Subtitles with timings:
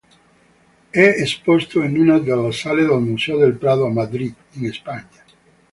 [0.89, 5.09] È esposto in una delle sale del Museo del Prado a Madrid, in Spagna.